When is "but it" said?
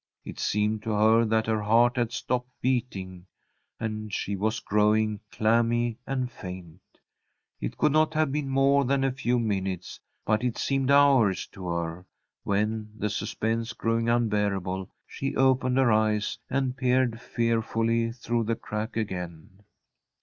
10.25-10.57